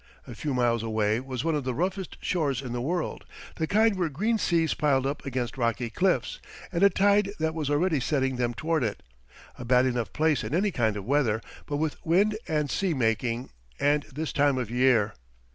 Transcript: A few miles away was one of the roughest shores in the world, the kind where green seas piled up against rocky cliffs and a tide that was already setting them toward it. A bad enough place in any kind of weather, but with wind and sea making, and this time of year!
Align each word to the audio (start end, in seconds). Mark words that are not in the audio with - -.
A 0.25 0.33
few 0.33 0.55
miles 0.55 0.81
away 0.81 1.19
was 1.19 1.43
one 1.43 1.53
of 1.53 1.63
the 1.63 1.75
roughest 1.75 2.17
shores 2.21 2.63
in 2.63 2.71
the 2.73 2.81
world, 2.81 3.23
the 3.57 3.67
kind 3.67 3.95
where 3.95 4.09
green 4.09 4.39
seas 4.39 4.73
piled 4.73 5.05
up 5.05 5.23
against 5.27 5.59
rocky 5.59 5.91
cliffs 5.91 6.39
and 6.71 6.81
a 6.81 6.89
tide 6.89 7.33
that 7.37 7.53
was 7.53 7.69
already 7.69 7.99
setting 7.99 8.37
them 8.37 8.55
toward 8.55 8.83
it. 8.83 9.03
A 9.59 9.63
bad 9.63 9.85
enough 9.85 10.11
place 10.11 10.43
in 10.43 10.55
any 10.55 10.71
kind 10.71 10.97
of 10.97 11.05
weather, 11.05 11.39
but 11.67 11.77
with 11.77 12.03
wind 12.03 12.35
and 12.47 12.71
sea 12.71 12.95
making, 12.95 13.51
and 13.79 14.01
this 14.15 14.33
time 14.33 14.57
of 14.57 14.71
year! 14.71 15.13